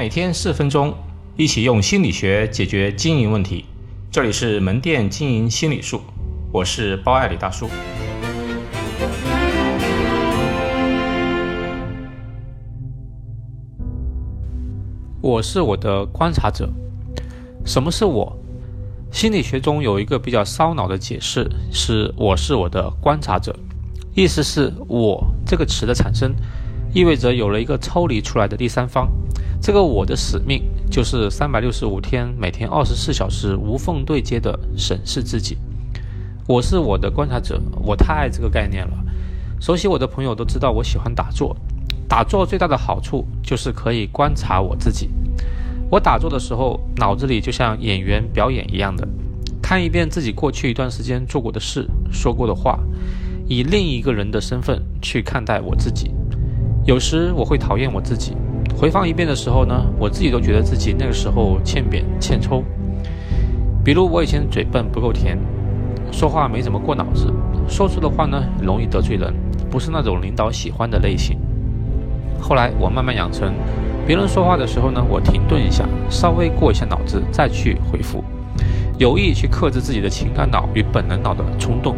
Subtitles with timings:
[0.00, 0.94] 每天四分钟，
[1.36, 3.66] 一起用心理学解决经营问题。
[4.10, 6.00] 这里是门店经营心理术，
[6.50, 7.68] 我是包爱李大叔。
[15.20, 16.70] 我是我的观察者。
[17.66, 18.34] 什么是我？
[19.12, 23.54] 心理学中有一个比较烧脑的解释，是我是我的观察者，
[24.14, 26.34] 意思是我这个词的产生，
[26.92, 29.08] 意味着有了一个抽离出来的第三方。
[29.62, 35.58] 这个我的使命就是三百六十五天，每天二十四小时无缝对接的审视自己。
[36.48, 38.92] 我是我的观察者，我太爱这个概念了。
[39.60, 41.56] 熟悉我的朋友都知道，我喜欢打坐。
[42.08, 45.10] 打坐最大的好处就是可以观察我自己。
[45.90, 49.06] 我打坐的时候，脑子里就像演员表演一样的，
[49.62, 52.80] 看一遍自己过去一段时间做过的事、说过的话，
[53.46, 56.10] 以另一个人的身份去看待我自己。
[56.84, 58.36] 有时我会讨厌我自己。
[58.74, 62.64] 回放一遍的时候呢，我自己都觉得自己那个时候欠扁欠抽。
[63.84, 65.38] 比如我以前嘴笨不够甜，
[66.10, 67.30] 说话没怎么过脑子，
[67.68, 69.34] 说出的话呢容易得罪人，
[69.70, 71.38] 不是那种领导喜欢的类型。
[72.40, 73.52] 后来我慢慢养成，
[74.06, 78.24] 别人说话的时候呢，我停顿一下，稍微过一下脑子再去回复，
[78.98, 81.94] 有意去克制自己的情感脑与本能脑的冲动。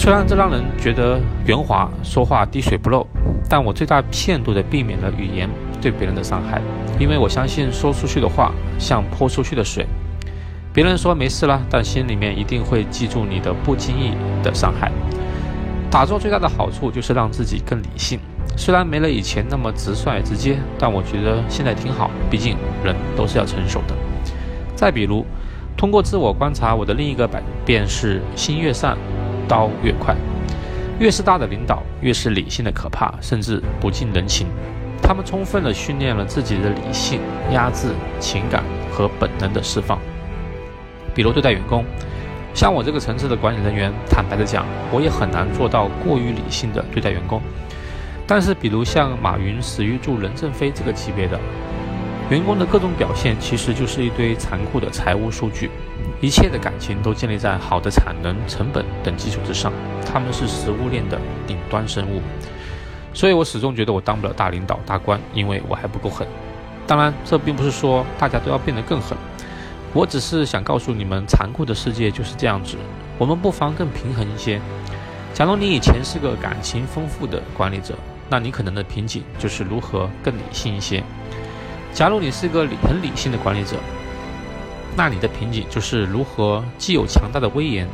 [0.00, 3.04] 虽然这让人觉得圆滑，说话滴水不漏，
[3.48, 5.50] 但我最大限度地避免了语言。
[5.82, 6.62] 对别人的伤害，
[7.00, 9.84] 因为我相信说出去的话像泼出去的水，
[10.72, 14.90] 别人说没事了，但心里面一定会记住你的不经意的伤害。
[15.90, 18.20] 打坐最大的好处就是让自己更理性，
[18.56, 23.94] 虽然没了以前那么直率直接，但我觉得现在挺好，毕竟人都是要成熟的。
[24.76, 25.26] 再比如，
[25.76, 28.96] 通过自我观察，我的另一个百变是心越善，
[29.48, 30.14] 刀越快。
[31.00, 34.46] 越是大的领导，越是理性的可怕，甚至不近人情。
[35.00, 37.20] 他们充分地训练了自己的理性，
[37.52, 37.88] 压制
[38.20, 39.98] 情感和本能的释放。
[41.14, 41.84] 比如对待员工，
[42.52, 47.40] 像我这个层次的管理人员，坦白的讲，我也很难做到过于理性的对待员工。
[48.26, 51.38] 但是，比如像马云、史玉柱、任正非这个级别的
[52.30, 55.70] 员工的各种表现，其实就是一堆残酷的财务数据，
[56.20, 59.72] 一切的感情都建立在好的产能、成本等基础之上。
[60.04, 62.20] 他们是食物链的顶端生物。
[63.14, 66.28] 所以我始终觉得我当不了大领导、大官，因为我还不够狠。
[66.86, 69.16] 当然，这并不是说大家都要变得更狠，
[69.94, 72.76] 我只是想告诉你们，残酷的世界就是这样子。
[73.16, 74.60] 我们不妨更平衡一些。
[75.32, 77.94] 假如你以前是个感情丰富的管理者，
[78.28, 81.02] 那你可能的瓶颈就是如何更理性一些。
[81.98, 83.76] 假如你是一个理很理性的管理者，
[84.96, 87.88] 那你的瓶颈就是如何既有强大的威严，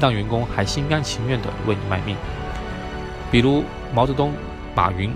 [0.00, 2.16] 让员工还心甘情愿地为你卖命。
[3.30, 3.62] 比如
[3.94, 4.32] 毛泽东、
[4.74, 5.12] 马云、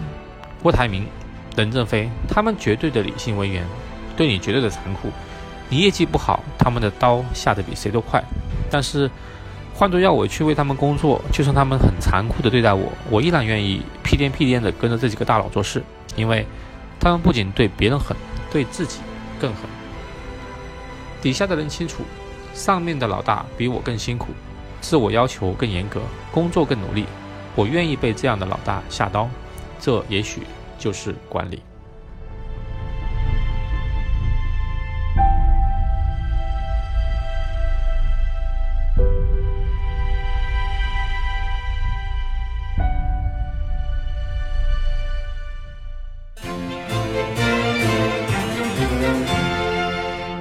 [0.63, 1.07] 郭台铭、
[1.57, 3.65] 任正非，他们绝对的理性威严，
[4.15, 5.09] 对你绝对的残酷。
[5.71, 8.23] 你业绩不好，他们的刀下得比谁都快。
[8.71, 9.11] 但是
[9.73, 15.83] 换做要我去为他们工作，就算他们很残酷的对待我，我依然愿意屁颠屁颠的跟着这几个大佬做事，
[16.15, 16.47] 因为
[17.01, 18.17] 他们不仅对别人狠，
[18.51, 19.01] 对自己
[19.41, 19.63] 更狠。
[21.21, 22.03] 底下的人清楚，
[22.55, 24.29] 上面的老大比我更辛苦，
[24.81, 26.01] 自我要求更严格，
[26.33, 27.07] 工作更努力。
[27.55, 29.29] 我愿意被这样的老大下刀，
[29.81, 30.43] 这也许
[30.79, 31.63] 就是管理。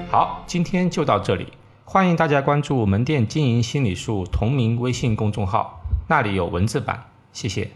[0.10, 1.52] 好，今天就到这里，
[1.84, 5.82] 欢迎大家关注门店经营心理术同名微信公众号。
[6.08, 7.70] 那里有文字版，谢谢。